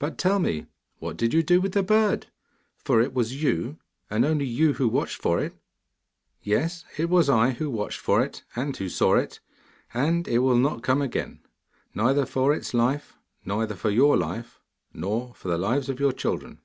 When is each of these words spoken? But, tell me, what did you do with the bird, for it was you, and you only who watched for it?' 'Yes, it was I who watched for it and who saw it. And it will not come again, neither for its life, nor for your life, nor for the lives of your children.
But, 0.00 0.18
tell 0.18 0.40
me, 0.40 0.66
what 0.98 1.16
did 1.16 1.32
you 1.32 1.44
do 1.44 1.60
with 1.60 1.74
the 1.74 1.84
bird, 1.84 2.26
for 2.82 3.00
it 3.00 3.14
was 3.14 3.40
you, 3.40 3.78
and 4.10 4.24
you 4.24 4.30
only 4.30 4.56
who 4.72 4.88
watched 4.88 5.14
for 5.22 5.38
it?' 5.38 5.54
'Yes, 6.42 6.84
it 6.98 7.08
was 7.08 7.28
I 7.30 7.50
who 7.50 7.70
watched 7.70 8.00
for 8.00 8.20
it 8.20 8.42
and 8.56 8.76
who 8.76 8.88
saw 8.88 9.14
it. 9.14 9.38
And 9.94 10.26
it 10.26 10.40
will 10.40 10.58
not 10.58 10.82
come 10.82 11.00
again, 11.00 11.42
neither 11.94 12.26
for 12.26 12.52
its 12.52 12.74
life, 12.74 13.16
nor 13.44 13.64
for 13.68 13.90
your 13.90 14.16
life, 14.16 14.58
nor 14.92 15.36
for 15.36 15.46
the 15.46 15.56
lives 15.56 15.88
of 15.88 16.00
your 16.00 16.12
children. 16.12 16.58